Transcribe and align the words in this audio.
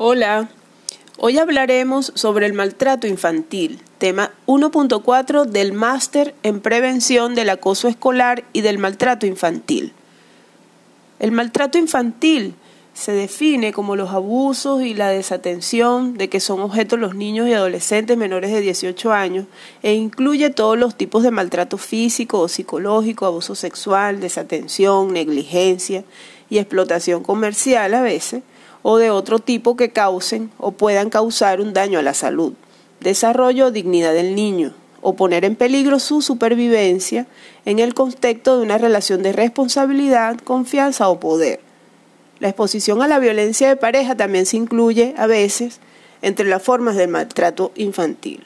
Hola, 0.00 0.48
hoy 1.16 1.38
hablaremos 1.38 2.12
sobre 2.14 2.46
el 2.46 2.52
maltrato 2.52 3.08
infantil, 3.08 3.80
tema 3.98 4.30
1.4 4.46 5.44
del 5.44 5.72
máster 5.72 6.36
en 6.44 6.60
prevención 6.60 7.34
del 7.34 7.50
acoso 7.50 7.88
escolar 7.88 8.44
y 8.52 8.60
del 8.60 8.78
maltrato 8.78 9.26
infantil. 9.26 9.92
El 11.18 11.32
maltrato 11.32 11.78
infantil 11.78 12.54
se 12.94 13.10
define 13.10 13.72
como 13.72 13.96
los 13.96 14.10
abusos 14.10 14.82
y 14.82 14.94
la 14.94 15.08
desatención 15.08 16.16
de 16.16 16.28
que 16.28 16.38
son 16.38 16.60
objetos 16.60 17.00
los 17.00 17.16
niños 17.16 17.48
y 17.48 17.54
adolescentes 17.54 18.16
menores 18.16 18.52
de 18.52 18.60
18 18.60 19.12
años 19.12 19.46
e 19.82 19.94
incluye 19.94 20.50
todos 20.50 20.78
los 20.78 20.94
tipos 20.94 21.24
de 21.24 21.32
maltrato 21.32 21.76
físico 21.76 22.38
o 22.38 22.46
psicológico, 22.46 23.26
abuso 23.26 23.56
sexual, 23.56 24.20
desatención, 24.20 25.12
negligencia 25.12 26.04
y 26.48 26.58
explotación 26.58 27.24
comercial 27.24 27.94
a 27.94 28.00
veces, 28.00 28.44
o 28.82 28.98
de 28.98 29.10
otro 29.10 29.38
tipo 29.38 29.76
que 29.76 29.90
causen 29.90 30.50
o 30.58 30.72
puedan 30.72 31.10
causar 31.10 31.60
un 31.60 31.72
daño 31.72 31.98
a 31.98 32.02
la 32.02 32.14
salud, 32.14 32.54
desarrollo 33.00 33.66
o 33.66 33.70
dignidad 33.70 34.12
del 34.12 34.34
niño, 34.34 34.74
o 35.00 35.14
poner 35.14 35.44
en 35.44 35.56
peligro 35.56 35.98
su 35.98 36.22
supervivencia 36.22 37.26
en 37.64 37.78
el 37.78 37.94
contexto 37.94 38.56
de 38.56 38.62
una 38.62 38.78
relación 38.78 39.22
de 39.22 39.32
responsabilidad, 39.32 40.38
confianza 40.38 41.08
o 41.08 41.20
poder. 41.20 41.60
La 42.40 42.48
exposición 42.48 43.02
a 43.02 43.08
la 43.08 43.18
violencia 43.18 43.68
de 43.68 43.76
pareja 43.76 44.16
también 44.16 44.46
se 44.46 44.56
incluye 44.56 45.14
a 45.16 45.26
veces 45.26 45.80
entre 46.22 46.48
las 46.48 46.62
formas 46.62 46.96
del 46.96 47.08
maltrato 47.08 47.72
infantil. 47.74 48.44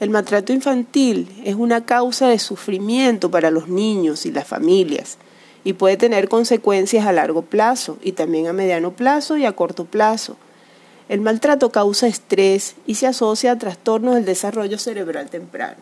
El 0.00 0.10
maltrato 0.10 0.52
infantil 0.52 1.28
es 1.44 1.54
una 1.54 1.84
causa 1.84 2.28
de 2.28 2.40
sufrimiento 2.40 3.30
para 3.30 3.52
los 3.52 3.68
niños 3.68 4.26
y 4.26 4.32
las 4.32 4.48
familias 4.48 5.16
y 5.64 5.74
puede 5.74 5.96
tener 5.96 6.28
consecuencias 6.28 7.06
a 7.06 7.12
largo 7.12 7.42
plazo 7.42 7.98
y 8.02 8.12
también 8.12 8.46
a 8.48 8.52
mediano 8.52 8.92
plazo 8.92 9.36
y 9.36 9.44
a 9.44 9.52
corto 9.52 9.84
plazo. 9.84 10.36
El 11.08 11.20
maltrato 11.20 11.70
causa 11.70 12.06
estrés 12.06 12.74
y 12.86 12.94
se 12.94 13.06
asocia 13.06 13.52
a 13.52 13.58
trastornos 13.58 14.14
del 14.14 14.24
desarrollo 14.24 14.78
cerebral 14.78 15.30
temprano. 15.30 15.78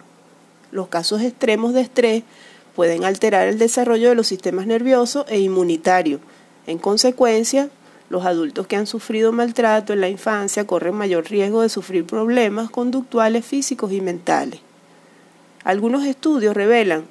Los 0.72 0.88
casos 0.88 1.22
extremos 1.22 1.74
de 1.74 1.82
estrés 1.82 2.22
pueden 2.74 3.04
alterar 3.04 3.48
el 3.48 3.58
desarrollo 3.58 4.08
de 4.08 4.14
los 4.14 4.26
sistemas 4.26 4.66
nervioso 4.66 5.24
e 5.28 5.38
inmunitario. 5.40 6.20
En 6.66 6.78
consecuencia, 6.78 7.68
los 8.08 8.24
adultos 8.26 8.66
que 8.66 8.76
han 8.76 8.86
sufrido 8.86 9.32
maltrato 9.32 9.92
en 9.92 10.00
la 10.00 10.08
infancia 10.08 10.66
corren 10.66 10.94
mayor 10.94 11.30
riesgo 11.30 11.62
de 11.62 11.68
sufrir 11.68 12.04
problemas 12.04 12.70
conductuales 12.70 13.44
físicos 13.44 13.92
y 13.92 14.00
mentales. 14.00 14.60
Algunos 15.62 16.04
estudios 16.04 16.54
revelan 16.54 17.04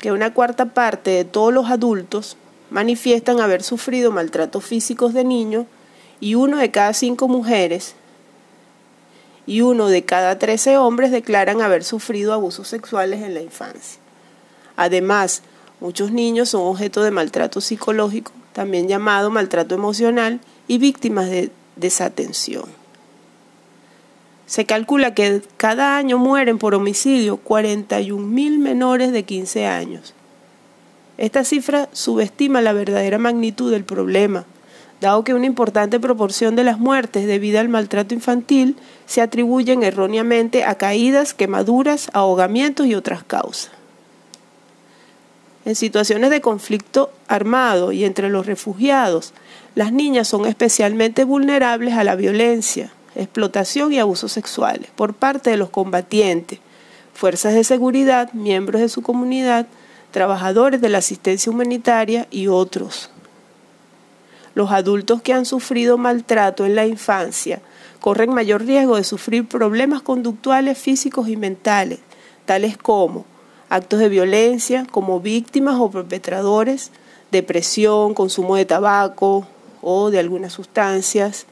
que 0.00 0.12
una 0.12 0.32
cuarta 0.32 0.66
parte 0.66 1.10
de 1.10 1.24
todos 1.24 1.52
los 1.52 1.70
adultos 1.70 2.36
manifiestan 2.70 3.40
haber 3.40 3.62
sufrido 3.62 4.10
maltratos 4.12 4.64
físicos 4.64 5.12
de 5.12 5.24
niños 5.24 5.66
y 6.20 6.34
uno 6.34 6.58
de 6.58 6.70
cada 6.70 6.92
cinco 6.94 7.28
mujeres 7.28 7.94
y 9.46 9.62
uno 9.62 9.88
de 9.88 10.04
cada 10.04 10.38
trece 10.38 10.78
hombres 10.78 11.10
declaran 11.10 11.60
haber 11.60 11.84
sufrido 11.84 12.32
abusos 12.32 12.68
sexuales 12.68 13.22
en 13.22 13.34
la 13.34 13.40
infancia. 13.40 14.00
Además, 14.76 15.42
muchos 15.80 16.12
niños 16.12 16.50
son 16.50 16.62
objeto 16.62 17.02
de 17.02 17.10
maltrato 17.10 17.60
psicológico, 17.60 18.32
también 18.52 18.88
llamado 18.88 19.30
maltrato 19.30 19.74
emocional, 19.74 20.40
y 20.68 20.78
víctimas 20.78 21.28
de 21.28 21.50
desatención. 21.74 22.79
Se 24.50 24.64
calcula 24.66 25.14
que 25.14 25.42
cada 25.58 25.96
año 25.96 26.18
mueren 26.18 26.58
por 26.58 26.74
homicidio 26.74 27.36
41 27.36 28.26
mil 28.26 28.58
menores 28.58 29.12
de 29.12 29.22
15 29.22 29.66
años. 29.66 30.12
Esta 31.18 31.44
cifra 31.44 31.88
subestima 31.92 32.60
la 32.60 32.72
verdadera 32.72 33.18
magnitud 33.18 33.70
del 33.70 33.84
problema, 33.84 34.46
dado 35.00 35.22
que 35.22 35.34
una 35.34 35.46
importante 35.46 36.00
proporción 36.00 36.56
de 36.56 36.64
las 36.64 36.80
muertes 36.80 37.28
debido 37.28 37.60
al 37.60 37.68
maltrato 37.68 38.12
infantil 38.12 38.74
se 39.06 39.20
atribuyen 39.20 39.84
erróneamente 39.84 40.64
a 40.64 40.74
caídas, 40.74 41.32
quemaduras, 41.32 42.10
ahogamientos 42.12 42.88
y 42.88 42.96
otras 42.96 43.22
causas. 43.22 43.70
En 45.64 45.76
situaciones 45.76 46.30
de 46.30 46.40
conflicto 46.40 47.12
armado 47.28 47.92
y 47.92 48.04
entre 48.04 48.28
los 48.28 48.46
refugiados, 48.46 49.32
las 49.76 49.92
niñas 49.92 50.26
son 50.26 50.44
especialmente 50.46 51.22
vulnerables 51.22 51.94
a 51.94 52.02
la 52.02 52.16
violencia, 52.16 52.92
explotación 53.14 53.92
y 53.92 53.98
abusos 53.98 54.32
sexuales 54.32 54.90
por 54.94 55.14
parte 55.14 55.50
de 55.50 55.56
los 55.56 55.70
combatientes, 55.70 56.60
fuerzas 57.14 57.54
de 57.54 57.64
seguridad, 57.64 58.32
miembros 58.32 58.80
de 58.80 58.88
su 58.88 59.02
comunidad, 59.02 59.66
trabajadores 60.10 60.80
de 60.80 60.88
la 60.88 60.98
asistencia 60.98 61.52
humanitaria 61.52 62.26
y 62.30 62.48
otros. 62.48 63.10
Los 64.54 64.72
adultos 64.72 65.22
que 65.22 65.32
han 65.32 65.44
sufrido 65.44 65.98
maltrato 65.98 66.66
en 66.66 66.74
la 66.74 66.86
infancia 66.86 67.60
corren 68.00 68.34
mayor 68.34 68.64
riesgo 68.64 68.96
de 68.96 69.04
sufrir 69.04 69.46
problemas 69.46 70.02
conductuales 70.02 70.78
físicos 70.78 71.28
y 71.28 71.36
mentales, 71.36 72.00
tales 72.46 72.76
como 72.76 73.24
actos 73.68 74.00
de 74.00 74.08
violencia 74.08 74.86
como 74.90 75.20
víctimas 75.20 75.76
o 75.78 75.90
perpetradores, 75.90 76.90
depresión, 77.30 78.14
consumo 78.14 78.56
de 78.56 78.66
tabaco 78.66 79.46
o 79.80 80.10
de 80.10 80.18
algunas 80.18 80.52
sustancias, 80.52 81.46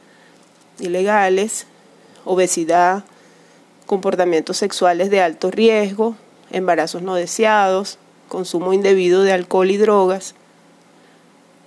ilegales, 0.81 1.67
obesidad, 2.25 3.05
comportamientos 3.87 4.59
sexuales 4.59 5.11
de 5.11 5.21
alto 5.21 5.51
riesgo, 5.51 6.17
embarazos 6.51 7.03
no 7.03 7.15
deseados, 7.15 7.99
consumo 8.29 8.73
indebido 8.73 9.23
de 9.23 9.33
alcohol 9.33 9.71
y 9.71 9.77
drogas. 9.77 10.35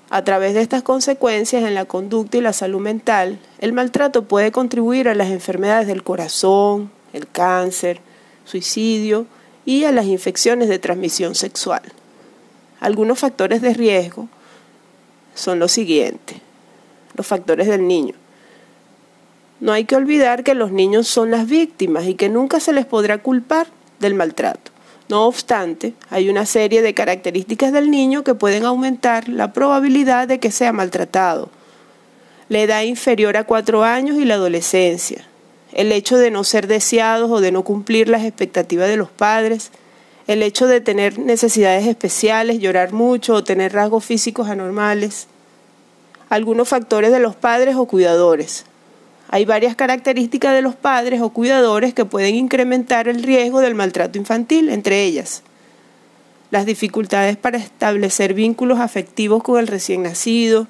A 0.10 0.24
través 0.24 0.54
de 0.54 0.62
estas 0.62 0.84
consecuencias 0.84 1.64
en 1.64 1.74
la 1.74 1.86
conducta 1.86 2.38
y 2.38 2.42
la 2.42 2.54
salud 2.54 2.82
mental, 2.82 3.40
el 3.60 3.74
maltrato 3.74 4.24
puede 4.24 4.52
contribuir 4.52 5.08
a 5.08 5.16
las 5.16 5.30
enfermedades 5.30 5.88
del 5.88 6.04
corazón, 6.04 6.92
el 7.14 7.28
cáncer, 7.28 8.02
suicidio 8.46 9.26
y 9.66 9.86
a 9.86 9.92
las 9.92 10.06
infecciones 10.06 10.70
de 10.70 10.80
transmisión 10.80 11.34
sexual. 11.36 11.82
Algunos 12.80 13.20
factores 13.20 13.62
de 13.62 13.74
riesgo 13.74 14.28
son 15.34 15.60
los 15.60 15.72
siguientes. 15.72 16.38
Los 17.16 17.28
factores 17.28 17.68
del 17.68 17.88
niño. 17.88 18.16
No 19.62 19.74
hay 19.74 19.86
que 19.86 19.96
olvidar 19.96 20.44
que 20.44 20.56
los 20.56 20.72
niños 20.72 21.08
son 21.08 21.30
las 21.30 21.48
víctimas 21.48 22.06
y 22.08 22.16
que 22.16 22.30
nunca 22.30 22.60
se 22.60 22.74
les 22.74 22.88
podrá 22.88 23.20
culpar 23.20 23.68
del 24.00 24.16
maltrato. 24.16 24.72
No 25.08 25.28
obstante, 25.28 25.94
hay 26.10 26.32
una 26.32 26.48
serie 26.48 26.82
de 26.82 26.96
características 26.96 27.72
del 27.72 27.92
niño 27.92 28.24
que 28.24 28.34
pueden 28.34 28.66
aumentar 28.66 29.30
la 29.30 29.54
probabilidad 29.54 30.28
de 30.28 30.40
que 30.40 30.50
sea 30.50 30.74
maltratado. 30.74 31.50
La 32.50 32.60
edad 32.62 32.82
inferior 32.82 33.38
a 33.38 33.44
cuatro 33.44 33.84
años 33.84 34.18
y 34.18 34.26
la 34.26 34.34
adolescencia. 34.34 35.28
El 35.74 35.92
hecho 35.92 36.18
de 36.18 36.32
no 36.32 36.44
ser 36.44 36.66
deseados 36.66 37.30
o 37.30 37.40
de 37.40 37.52
no 37.52 37.62
cumplir 37.64 38.10
las 38.10 38.24
expectativas 38.24 38.90
de 38.90 38.98
los 38.98 39.12
padres. 39.12 39.70
El 40.26 40.42
hecho 40.42 40.66
de 40.66 40.82
tener 40.82 41.20
necesidades 41.20 41.86
especiales, 41.86 42.58
llorar 42.58 42.94
mucho 42.94 43.36
o 43.36 43.44
tener 43.44 43.74
rasgos 43.74 44.06
físicos 44.06 44.50
anormales. 44.50 45.28
Algunos 46.30 46.68
factores 46.68 47.12
de 47.12 47.20
los 47.20 47.36
padres 47.36 47.76
o 47.76 47.86
cuidadores 47.86 48.66
hay 49.32 49.46
varias 49.46 49.76
características 49.76 50.54
de 50.54 50.62
los 50.62 50.76
padres 50.76 51.22
o 51.22 51.30
cuidadores 51.30 51.94
que 51.94 52.06
pueden 52.06 52.36
incrementar 52.36 53.08
el 53.08 53.24
riesgo 53.24 53.62
del 53.62 53.76
maltrato 53.76 54.20
infantil, 54.20 54.70
entre 54.70 55.04
ellas 55.04 55.44
las 56.52 56.66
dificultades 56.66 57.38
para 57.38 57.58
establecer 57.58 58.34
vínculos 58.34 58.80
afectivos 58.80 59.42
con 59.42 59.58
el 59.58 59.68
recién 59.68 60.04
nacido, 60.04 60.68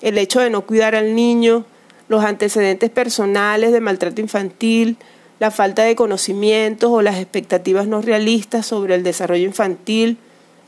el 0.00 0.18
hecho 0.18 0.40
de 0.40 0.50
no 0.50 0.62
cuidar 0.62 0.94
al 0.94 1.16
niño, 1.16 1.66
los 2.08 2.24
antecedentes 2.24 2.90
personales 2.90 3.72
de 3.72 3.80
maltrato 3.80 4.20
infantil, 4.20 4.96
la 5.40 5.50
falta 5.50 5.82
de 5.82 5.96
conocimientos 5.96 6.90
o 6.90 7.02
las 7.02 7.16
expectativas 7.16 7.88
no 7.88 8.00
realistas 8.00 8.66
sobre 8.66 8.94
el 8.94 9.02
desarrollo 9.02 9.44
infantil, 9.44 10.16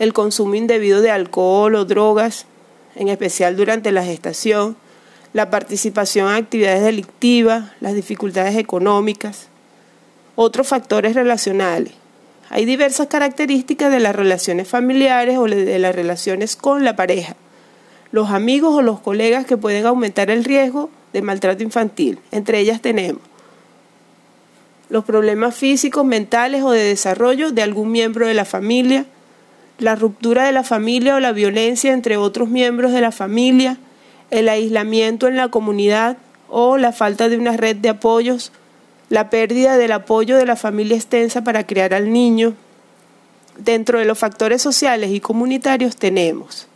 el 0.00 0.12
consumo 0.12 0.56
indebido 0.56 1.00
de 1.00 1.12
alcohol 1.12 1.76
o 1.76 1.84
drogas, 1.84 2.46
en 2.96 3.08
especial 3.08 3.56
durante 3.56 3.92
la 3.92 4.04
gestación, 4.04 4.76
la 5.32 5.50
participación 5.50 6.28
en 6.28 6.36
actividades 6.36 6.82
delictivas, 6.82 7.70
las 7.80 7.94
dificultades 7.94 8.56
económicas, 8.56 9.48
otros 10.36 10.66
factores 10.66 11.14
relacionales. 11.14 11.92
Hay 12.50 12.64
diversas 12.64 13.08
características 13.08 13.92
de 13.92 14.00
las 14.00 14.16
relaciones 14.16 14.68
familiares 14.68 15.36
o 15.36 15.44
de 15.44 15.78
las 15.78 15.94
relaciones 15.94 16.56
con 16.56 16.84
la 16.84 16.96
pareja, 16.96 17.36
los 18.10 18.30
amigos 18.30 18.74
o 18.74 18.82
los 18.82 19.00
colegas 19.00 19.44
que 19.44 19.56
pueden 19.56 19.84
aumentar 19.84 20.30
el 20.30 20.44
riesgo 20.44 20.90
de 21.12 21.22
maltrato 21.22 21.62
infantil. 21.62 22.18
Entre 22.30 22.58
ellas 22.58 22.80
tenemos 22.80 23.20
los 24.88 25.04
problemas 25.04 25.54
físicos, 25.54 26.04
mentales 26.04 26.62
o 26.62 26.70
de 26.70 26.82
desarrollo 26.82 27.52
de 27.52 27.62
algún 27.62 27.90
miembro 27.90 28.26
de 28.26 28.34
la 28.34 28.44
familia, 28.44 29.04
la 29.78 29.94
ruptura 29.94 30.46
de 30.46 30.52
la 30.52 30.64
familia 30.64 31.16
o 31.16 31.20
la 31.20 31.32
violencia 31.32 31.92
entre 31.92 32.16
otros 32.16 32.48
miembros 32.48 32.92
de 32.92 33.00
la 33.00 33.12
familia, 33.12 33.78
el 34.30 34.48
aislamiento 34.48 35.28
en 35.28 35.36
la 35.36 35.48
comunidad 35.48 36.16
o 36.48 36.76
la 36.76 36.92
falta 36.92 37.28
de 37.28 37.36
una 37.36 37.56
red 37.56 37.76
de 37.76 37.90
apoyos, 37.90 38.52
la 39.08 39.30
pérdida 39.30 39.76
del 39.76 39.92
apoyo 39.92 40.36
de 40.36 40.46
la 40.46 40.56
familia 40.56 40.96
extensa 40.96 41.42
para 41.44 41.66
criar 41.66 41.94
al 41.94 42.12
niño. 42.12 42.54
Dentro 43.56 43.98
de 43.98 44.04
los 44.04 44.18
factores 44.18 44.62
sociales 44.62 45.10
y 45.10 45.20
comunitarios 45.20 45.96
tenemos 45.96 46.68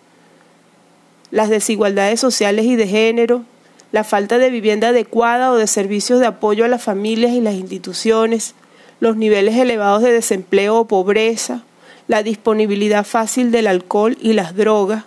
las 1.32 1.48
desigualdades 1.48 2.20
sociales 2.20 2.66
y 2.66 2.76
de 2.76 2.86
género, 2.86 3.42
la 3.90 4.04
falta 4.04 4.38
de 4.38 4.50
vivienda 4.50 4.88
adecuada 4.88 5.50
o 5.50 5.56
de 5.56 5.66
servicios 5.66 6.20
de 6.20 6.26
apoyo 6.26 6.64
a 6.64 6.68
las 6.68 6.82
familias 6.82 7.32
y 7.32 7.40
las 7.40 7.54
instituciones, 7.54 8.54
los 9.00 9.16
niveles 9.16 9.56
elevados 9.56 10.02
de 10.02 10.12
desempleo 10.12 10.76
o 10.78 10.86
pobreza, 10.86 11.62
la 12.06 12.22
disponibilidad 12.22 13.04
fácil 13.04 13.50
del 13.50 13.66
alcohol 13.66 14.16
y 14.20 14.34
las 14.34 14.54
drogas, 14.54 15.04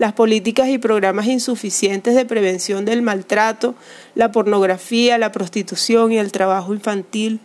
las 0.00 0.14
políticas 0.14 0.70
y 0.70 0.78
programas 0.78 1.26
insuficientes 1.26 2.14
de 2.14 2.24
prevención 2.24 2.86
del 2.86 3.02
maltrato, 3.02 3.74
la 4.14 4.32
pornografía, 4.32 5.18
la 5.18 5.30
prostitución 5.30 6.10
y 6.10 6.16
el 6.16 6.32
trabajo 6.32 6.72
infantil, 6.72 7.38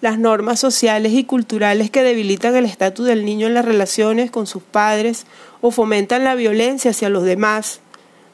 las 0.00 0.18
normas 0.18 0.58
sociales 0.58 1.12
y 1.12 1.22
culturales 1.22 1.92
que 1.92 2.02
debilitan 2.02 2.56
el 2.56 2.64
estatus 2.64 3.06
del 3.06 3.24
niño 3.24 3.46
en 3.46 3.54
las 3.54 3.64
relaciones 3.64 4.32
con 4.32 4.48
sus 4.48 4.64
padres 4.64 5.26
o 5.60 5.70
fomentan 5.70 6.24
la 6.24 6.34
violencia 6.34 6.90
hacia 6.90 7.08
los 7.08 7.22
demás, 7.22 7.78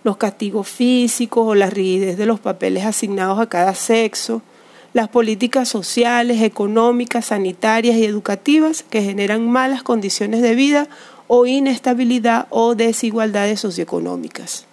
los 0.03 0.17
castigos 0.17 0.67
físicos 0.67 1.47
o 1.47 1.55
la 1.55 1.69
rigidez 1.69 2.17
de 2.17 2.25
los 2.25 2.41
papeles 2.41 2.87
asignados 2.87 3.39
a 3.39 3.51
cada 3.51 3.75
sexo, 3.75 4.41
las 4.95 5.09
políticas 5.09 5.69
sociales, 5.69 6.41
económicas, 6.41 7.27
sanitarias 7.27 7.97
y 7.97 8.07
educativas 8.07 8.83
que 8.83 9.03
generan 9.03 9.47
malas 9.47 9.83
condiciones 9.83 10.41
de 10.41 10.55
vida 10.55 10.89
o 11.35 11.47
inestabilidad 11.47 12.47
o 12.51 12.75
desigualdades 12.75 13.61
socioeconómicas. 13.61 14.67